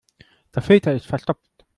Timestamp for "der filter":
0.55-0.95